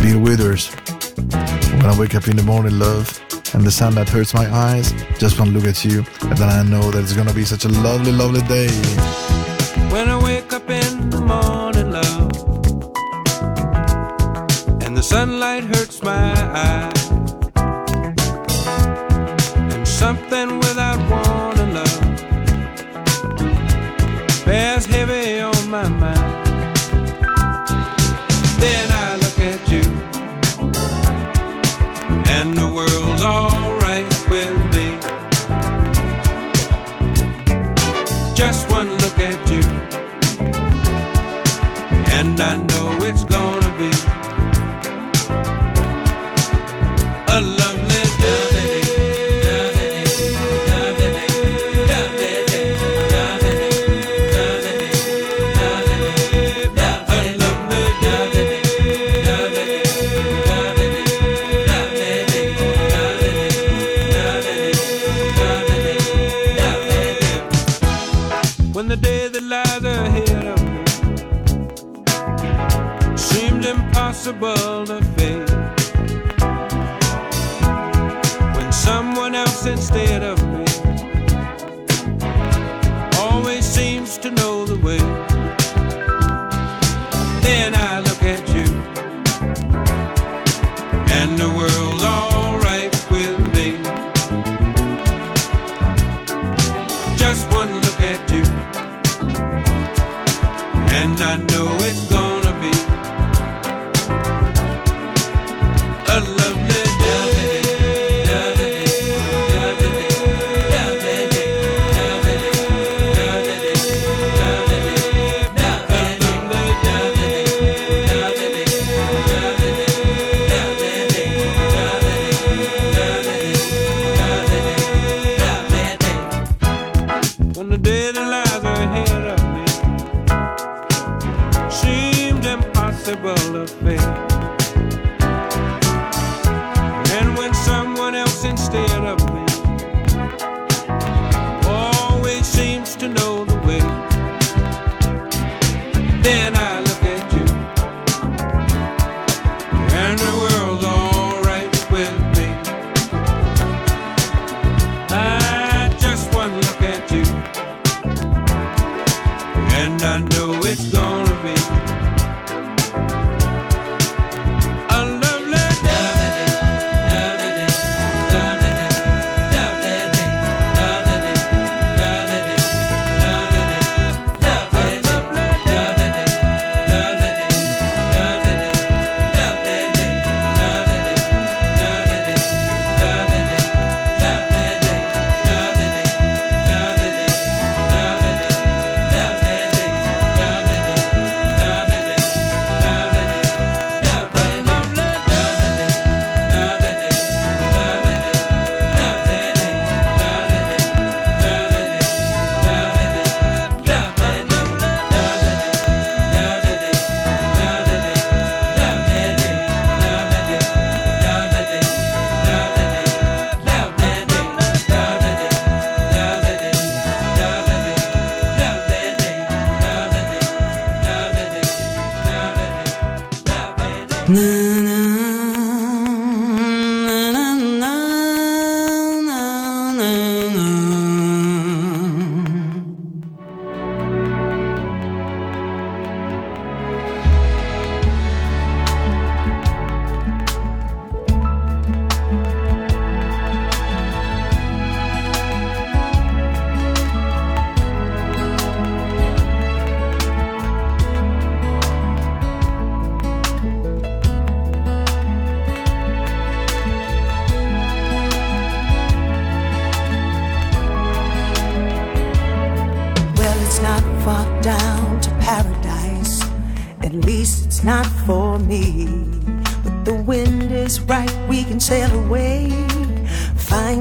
Bill 0.02 0.18
Withers 0.18 0.70
When 1.16 1.90
I 1.90 1.98
wake 1.98 2.16
up 2.16 2.28
in 2.28 2.36
the 2.36 2.44
morning 2.44 2.78
love 2.78 3.10
and 3.54 3.64
the 3.64 3.72
sun 3.72 3.96
that 3.96 4.08
hurts 4.08 4.36
my 4.36 4.48
eyes 4.52 4.94
just 5.18 5.40
one 5.40 5.50
look 5.50 5.66
at 5.66 5.84
you 5.84 6.06
and 6.30 6.38
then 6.38 6.48
I 6.48 6.62
know 6.62 6.92
that 6.92 7.02
it's 7.02 7.16
gonna 7.16 7.34
be 7.34 7.44
such 7.44 7.66
a 7.66 7.70
lovely 7.70 8.12
lovely 8.12 8.44
day 8.44 9.35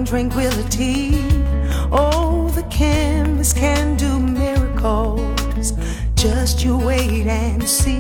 tranquility. 0.05 1.25
Oh, 1.91 2.51
the 2.55 2.63
canvas 2.65 3.53
can 3.53 3.97
do 3.97 4.19
miracles. 4.19 5.73
Just 6.15 6.65
you 6.65 6.77
wait 6.77 7.27
and 7.27 7.67
see. 7.69 7.94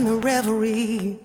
in 0.00 0.20
reverie. 0.20 1.18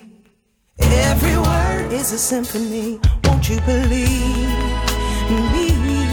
Every 0.80 1.38
word 1.38 1.94
is 1.94 2.12
a 2.12 2.18
symphony. 2.18 3.00
Won't 3.24 3.50
you 3.50 3.60
believe 3.62 4.50
me? 5.54 6.05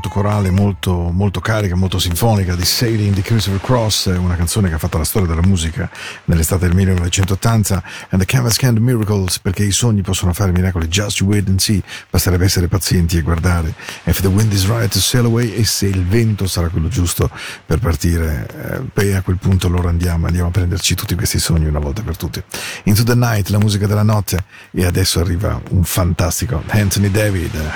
Molto 0.00 0.08
corale, 0.08 0.50
molto, 0.50 1.10
molto 1.12 1.40
carica, 1.40 1.76
molto 1.76 1.98
sinfonica 1.98 2.54
di 2.54 2.64
Sailing 2.64 3.12
di 3.12 3.20
Christopher 3.20 3.60
Cross, 3.60 4.06
una 4.06 4.34
canzone 4.34 4.70
che 4.70 4.74
ha 4.76 4.78
fatto 4.78 4.96
la 4.96 5.04
storia 5.04 5.28
della 5.28 5.46
musica 5.46 5.90
nell'estate 6.24 6.66
del 6.66 6.74
1980, 6.74 7.82
and 8.08 8.22
the 8.22 8.24
Canvas 8.24 8.56
Can 8.56 8.72
Do 8.72 8.80
Miracles, 8.80 9.38
perché 9.40 9.62
i 9.62 9.72
sogni 9.72 10.00
possono 10.00 10.32
fare 10.32 10.52
miracoli, 10.52 10.88
just 10.88 11.20
wait 11.20 11.46
and 11.48 11.58
see, 11.58 11.82
basterebbe 12.08 12.46
essere 12.46 12.66
pazienti 12.66 13.18
e 13.18 13.20
guardare. 13.20 13.74
If 14.04 14.22
the 14.22 14.28
wind 14.28 14.50
is 14.54 14.66
right 14.66 14.90
sail 14.96 15.26
away, 15.26 15.52
e 15.52 15.64
se 15.64 15.84
il 15.84 16.06
vento 16.06 16.46
sarà 16.46 16.68
quello 16.68 16.88
giusto 16.88 17.28
per 17.66 17.78
partire, 17.78 18.46
eh, 18.56 18.80
poi 18.90 19.12
a 19.12 19.20
quel 19.20 19.36
punto 19.36 19.66
allora 19.66 19.90
andiamo, 19.90 20.24
andiamo 20.24 20.48
a 20.48 20.50
prenderci 20.50 20.94
tutti 20.94 21.14
questi 21.14 21.38
sogni 21.38 21.66
una 21.66 21.78
volta 21.78 22.00
per 22.00 22.16
tutte. 22.16 22.44
Into 22.84 23.02
the 23.02 23.14
Night, 23.14 23.48
la 23.48 23.58
musica 23.58 23.86
della 23.86 24.02
notte, 24.02 24.44
e 24.70 24.86
adesso 24.86 25.20
arriva 25.20 25.60
un 25.70 25.84
fantastico 25.84 26.62
Anthony 26.68 27.10
David 27.10 27.70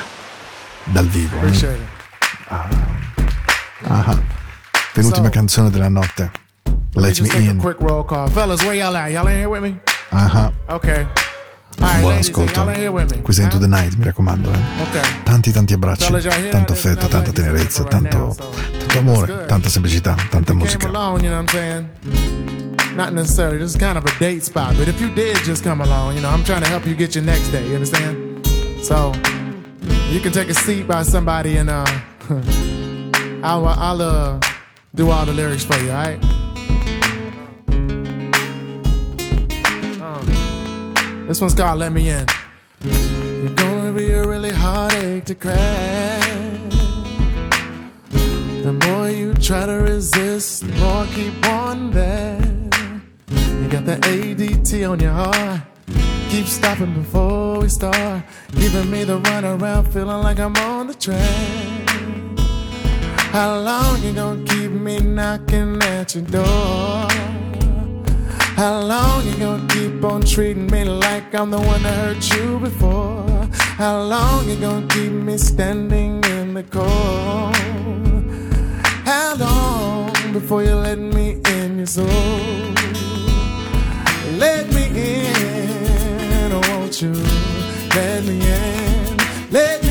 dal 0.84 1.06
vivo. 1.06 2.02
It. 2.50 3.86
Ah, 3.86 4.18
penultima 4.92 5.26
So- 5.26 5.30
canzone 5.30 5.70
della 5.70 5.88
notte. 5.88 6.30
Let 6.96 7.18
me 7.20 7.28
in. 7.36 7.58
quick 7.58 7.80
roll 7.80 8.04
call. 8.04 8.28
Fellas, 8.30 8.62
where 8.62 8.74
y'all 8.76 8.94
at? 8.96 9.10
Y'all 9.10 9.26
in 9.28 9.36
here 9.36 9.48
with 9.48 9.62
me? 9.62 9.80
Ah, 10.10 10.52
Okay. 10.68 11.06
Right, 11.76 12.00
buon 12.00 12.16
ascolto. 12.18 12.68
è 12.68 12.86
Into 13.42 13.58
the? 13.58 13.66
Night, 13.66 13.96
mi 13.96 14.04
raccomando. 14.04 14.48
eh. 14.48 14.58
Okay. 14.88 15.02
Tanti 15.24 15.50
tanti 15.50 15.72
abbracci, 15.72 16.08
tanto 16.50 16.72
affetto, 16.72 17.08
tanta 17.08 17.32
tenerezza, 17.32 17.82
tanto, 17.82 18.36
tanto 18.78 18.98
amore, 18.98 19.44
tanta 19.46 19.68
semplicità, 19.68 20.14
tanta 20.30 20.54
musica. 20.54 20.86
Not 22.94 23.10
necessarily, 23.10 23.58
this 23.58 23.70
is 23.74 23.76
kind 23.76 23.96
of 23.96 24.04
a 24.04 24.12
date 24.20 24.44
spot, 24.44 24.76
but 24.76 24.86
if 24.86 25.00
you 25.00 25.10
did 25.12 25.36
just 25.44 25.64
come 25.64 25.82
along, 25.82 26.14
you 26.14 26.20
know, 26.20 26.30
I'm 26.32 26.44
trying 26.44 26.62
to 26.62 26.68
help 26.68 26.86
you 26.86 26.94
get 26.94 27.16
your 27.16 27.24
next 27.24 27.50
day, 27.50 27.66
you 27.66 27.74
understand? 27.74 28.46
So, 28.82 29.10
you 30.12 30.20
can 30.20 30.30
take 30.30 30.48
a 30.48 30.54
seat 30.54 30.86
by 30.86 31.02
somebody 31.02 31.56
and, 31.56 31.68
uh, 31.70 31.84
I'll, 33.44 33.66
I'll, 33.66 34.00
uh, 34.00 34.40
do 34.94 35.10
all 35.10 35.26
the 35.26 35.32
lyrics 35.34 35.62
for 35.62 35.76
you, 35.76 35.90
alright? 35.90 36.18
Uh, 40.00 41.26
this 41.26 41.38
one's 41.42 41.54
called 41.54 41.80
Let 41.80 41.92
Me 41.92 42.08
In. 42.08 42.26
You're 42.80 43.54
gonna 43.54 43.92
be 43.92 44.10
a 44.12 44.26
really 44.26 44.52
heartache 44.52 45.26
to 45.26 45.34
crack. 45.34 46.20
The 48.62 48.72
more 48.86 49.10
you 49.10 49.34
try 49.34 49.66
to 49.66 49.72
resist, 49.72 50.66
the 50.66 50.72
more 50.76 51.04
keep 51.12 51.46
on 51.46 51.90
there. 51.90 52.40
You 53.28 53.68
got 53.68 53.84
the 53.84 53.96
ADT 53.96 54.90
on 54.90 54.98
your 54.98 55.12
heart. 55.12 55.60
Keep 56.30 56.46
stopping 56.46 56.94
before 56.94 57.60
we 57.60 57.68
start. 57.68 58.22
Giving 58.52 58.90
me 58.90 59.04
the 59.04 59.20
runaround, 59.20 59.92
feeling 59.92 60.22
like 60.22 60.38
I'm 60.38 60.56
on 60.56 60.86
the 60.86 60.94
track. 60.94 61.83
How 63.34 63.58
long 63.58 64.00
you 64.00 64.12
gonna 64.12 64.44
keep 64.44 64.70
me 64.70 65.00
knocking 65.00 65.82
at 65.82 66.14
your 66.14 66.22
door? 66.22 67.08
How 68.54 68.80
long 68.80 69.26
you 69.26 69.36
gonna 69.36 69.66
keep 69.74 70.04
on 70.04 70.22
treating 70.22 70.68
me 70.68 70.84
like 70.84 71.34
I'm 71.34 71.50
the 71.50 71.58
one 71.60 71.82
that 71.82 71.96
hurt 71.96 72.32
you 72.32 72.60
before? 72.60 73.48
How 73.82 74.02
long 74.02 74.48
you 74.48 74.54
gonna 74.54 74.86
keep 74.86 75.10
me 75.10 75.36
standing 75.36 76.22
in 76.22 76.54
the 76.54 76.62
cold? 76.62 77.56
How 79.04 79.34
long 79.34 80.32
before 80.32 80.62
you 80.62 80.76
let 80.76 81.00
me 81.00 81.40
in 81.44 81.78
your 81.78 81.86
soul? 81.86 82.06
Let 84.38 84.72
me 84.72 84.84
in, 84.94 86.52
oh, 86.52 86.62
won't 86.68 87.02
you? 87.02 87.12
Let 87.96 88.22
me 88.26 88.36
in, 88.40 89.16
let 89.50 89.83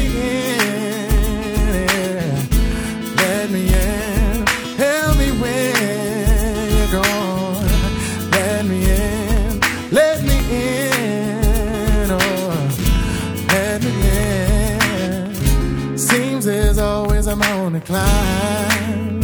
I'm 17.33 17.41
on 17.41 17.73
the 17.73 17.81
climb. 17.81 19.23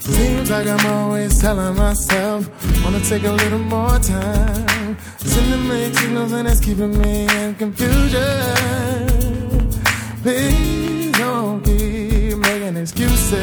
Seems 0.00 0.50
like 0.50 0.66
I'm 0.66 0.84
always 0.86 1.40
telling 1.40 1.76
myself, 1.76 2.50
wanna 2.82 2.98
take 3.04 3.22
a 3.22 3.30
little 3.30 3.60
more 3.60 4.00
time. 4.00 4.96
Sending 5.18 5.68
mixed 5.68 6.00
signals 6.00 6.32
and 6.32 6.48
it's 6.48 6.58
keeping 6.58 6.98
me 6.98 7.28
in 7.36 7.54
confusion. 7.54 8.18
Please 10.22 11.12
don't 11.12 11.62
keep 11.62 12.36
making 12.38 12.76
excuses. 12.76 13.38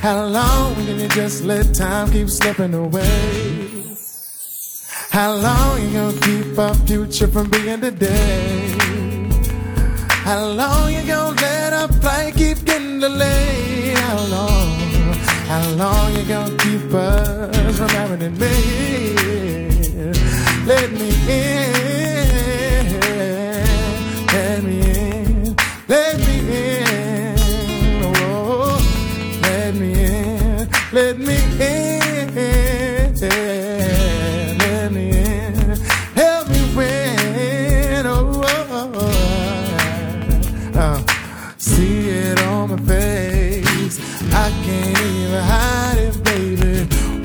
How 0.00 0.24
long 0.24 0.74
can 0.74 0.98
you 0.98 1.06
just 1.10 1.44
let 1.44 1.72
time 1.72 2.10
keep 2.10 2.28
slipping 2.28 2.74
away? 2.74 3.84
How 5.10 5.32
long 5.32 5.80
you 5.80 5.92
gonna 5.92 6.20
keep 6.22 6.58
our 6.58 6.74
future 6.74 7.28
from 7.28 7.48
being 7.50 7.80
today? 7.80 8.71
How 10.24 10.46
long 10.46 10.92
you 10.92 11.04
gonna 11.04 11.34
let 11.40 11.72
our 11.72 11.88
flight 11.88 12.34
keep 12.36 12.64
getting 12.64 13.00
delayed? 13.00 13.98
How 13.98 14.18
long? 14.26 14.78
How 15.50 15.68
long 15.70 16.14
you 16.16 16.22
gonna 16.24 16.56
keep 16.58 16.94
us 16.94 17.76
from 17.76 17.88
having 17.88 18.22
it 18.22 18.30
made? 18.38 19.18
Let 20.64 20.92
me 20.92 21.10
in, 21.28 23.00
let 24.32 24.62
me 24.62 24.80
in, 24.80 25.56
let 25.88 26.18
me 26.18 26.38
in, 26.78 27.36
oh, 28.04 28.12
oh, 28.14 28.78
oh. 28.78 29.40
let 29.42 29.74
me 29.74 29.92
in, 30.04 30.68
let 30.92 31.18
me 31.18 31.36
in, 31.60 32.01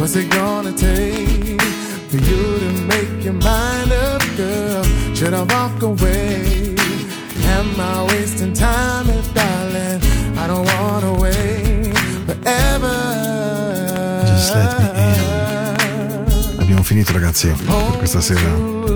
What's 0.07 0.15
it 0.15 0.29
gonna 0.29 0.71
take 0.71 1.61
for 2.09 2.15
you 2.15 2.59
to 2.59 2.71
make 2.87 3.25
your 3.25 3.33
mind 3.33 3.91
up, 3.91 4.21
girl? 4.37 4.81
Should 5.13 5.33
I 5.33 5.43
walk 5.43 5.81
away? 5.81 6.75
Am 7.43 7.77
I 7.77 8.05
wasting 8.07 8.53
time, 8.53 9.09
eh, 9.09 9.21
darling? 9.33 10.01
I 10.37 10.47
don't 10.47 10.65
wanna 10.65 11.13
wait 11.19 11.93
forever. 12.25 12.95
Just 14.27 14.55
let 14.55 14.79
me 14.95 16.61
Abbiamo 16.61 16.83
finito 16.83 17.11
ragazzi 17.11 17.49
per 17.49 17.97
questa 17.97 18.21
sera. 18.21 18.86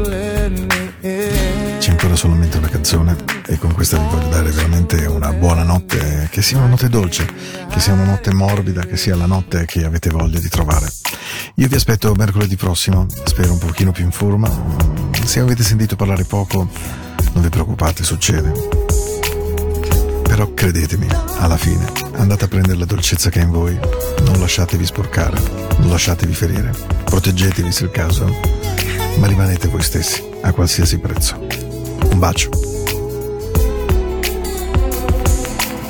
Ancora 2.11 2.27
solamente 2.27 2.57
una 2.57 2.67
canzone 2.67 3.15
e 3.47 3.57
con 3.57 3.73
questa 3.73 3.97
vi 3.97 4.05
voglio 4.13 4.27
dare 4.27 4.51
veramente 4.51 5.05
una 5.05 5.31
buona 5.31 5.63
notte, 5.63 6.27
che 6.29 6.41
sia 6.41 6.57
una 6.57 6.67
notte 6.67 6.89
dolce, 6.89 7.25
che 7.69 7.79
sia 7.79 7.93
una 7.93 8.03
notte 8.03 8.33
morbida, 8.33 8.81
che 8.81 8.97
sia 8.97 9.15
la 9.15 9.25
notte 9.25 9.63
che 9.65 9.85
avete 9.85 10.09
voglia 10.09 10.37
di 10.37 10.49
trovare. 10.49 10.91
Io 11.55 11.69
vi 11.69 11.75
aspetto 11.75 12.13
mercoledì 12.13 12.57
prossimo, 12.57 13.05
spero 13.23 13.53
un 13.53 13.59
pochino 13.59 13.93
più 13.93 14.03
in 14.03 14.11
forma. 14.11 14.51
Se 15.23 15.39
avete 15.39 15.63
sentito 15.63 15.95
parlare 15.95 16.25
poco, 16.25 16.67
non 17.31 17.43
vi 17.43 17.47
preoccupate, 17.47 18.03
succede. 18.03 18.51
Però 20.23 20.53
credetemi, 20.53 21.07
alla 21.37 21.57
fine 21.57 21.85
andate 22.15 22.43
a 22.43 22.47
prendere 22.49 22.77
la 22.77 22.85
dolcezza 22.85 23.29
che 23.29 23.39
è 23.39 23.43
in 23.43 23.51
voi, 23.51 23.79
non 24.25 24.37
lasciatevi 24.37 24.85
sporcare, 24.85 25.39
non 25.77 25.89
lasciatevi 25.89 26.33
ferire, 26.33 26.75
proteggetevi 27.05 27.71
se 27.71 27.83
è 27.83 27.85
il 27.85 27.91
caso, 27.91 28.25
ma 29.15 29.27
rimanete 29.27 29.69
voi 29.69 29.81
stessi 29.81 30.21
a 30.41 30.51
qualsiasi 30.51 30.97
prezzo. 30.97 31.70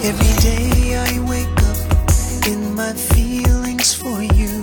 Every 0.04 0.34
day 0.42 0.96
I 0.96 1.20
wake 1.30 1.62
up 1.70 2.48
in 2.48 2.74
my 2.76 2.94
feelings 2.94 3.94
for 3.94 4.22
you. 4.22 4.62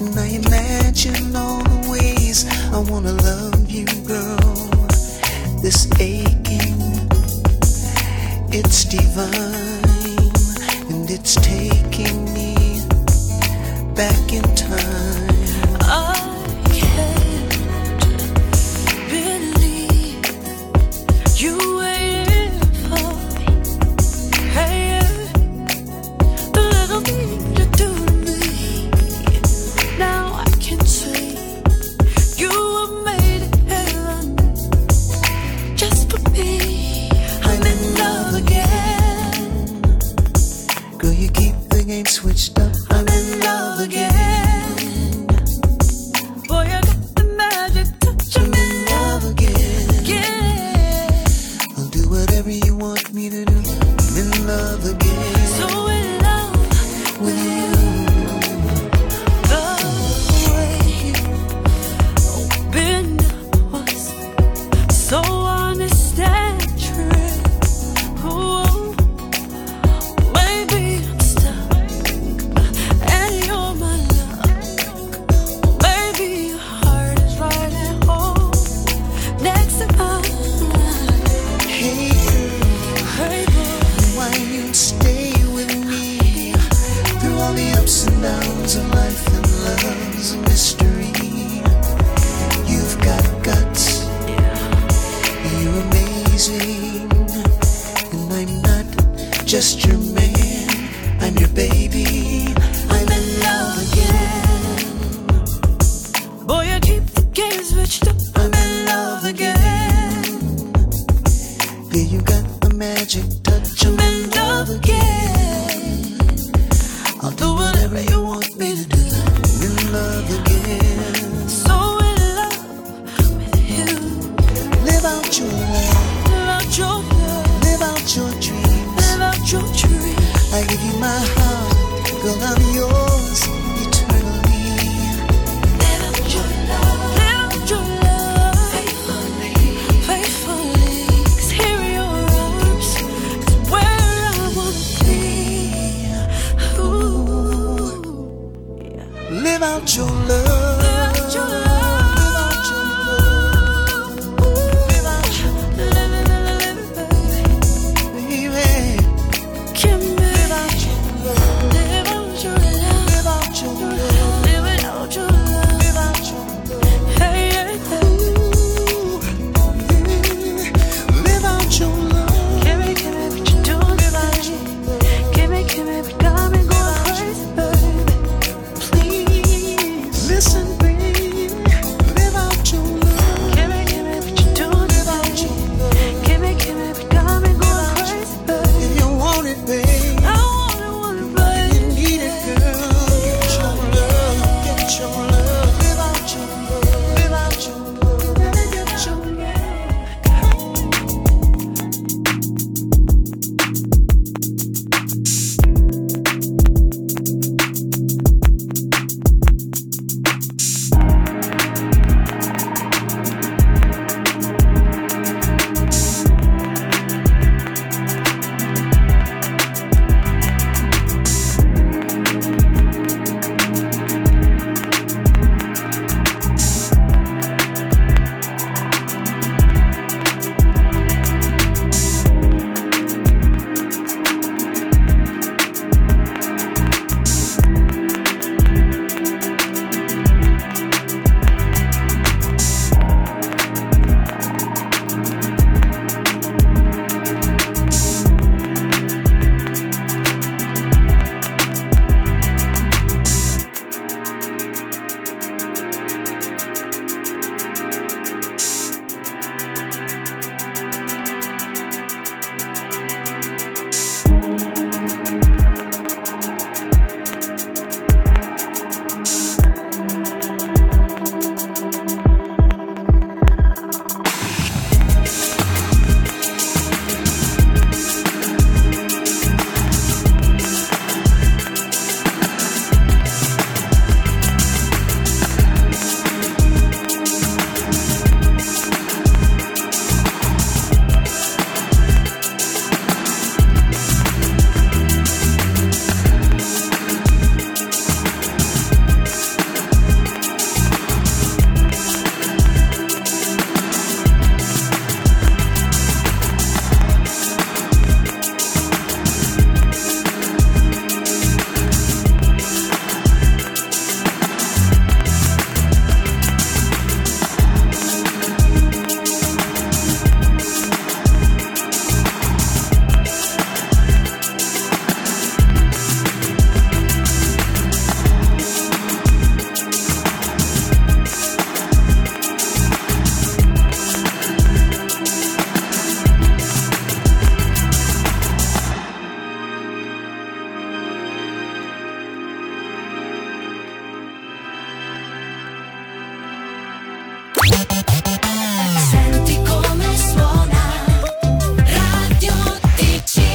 And 0.00 0.18
I 0.18 0.26
imagine 0.26 1.34
all 1.36 1.62
the 1.62 1.90
ways 1.90 2.46
I 2.72 2.78
wanna 2.90 3.12
love 3.12 3.70
you, 3.70 3.86
girl. 4.06 4.38
This 5.60 5.86
aching, 6.00 6.80
it's 8.52 8.84
divine. 8.84 10.32
And 10.90 11.10
it's 11.10 11.34
taking 11.36 12.32
me 12.32 12.80
back 13.94 14.32
in 14.32 14.44
time. 14.54 15.33